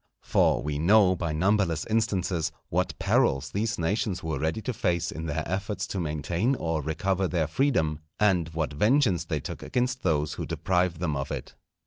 [0.23, 5.27] For we know by numberless instances, what perils these nations were ready to face in
[5.27, 10.33] their efforts to maintain or recover their freedom, and what vengeance they took against those
[10.33, 11.53] who deprived them of it.